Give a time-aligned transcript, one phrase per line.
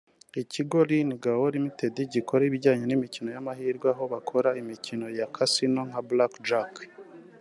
[0.41, 6.73] Ikigo Lin&Gao Ltd gikora ibijyanye n’imikino y’amahirwe aho bakora imikino ya Casino nka Black Jack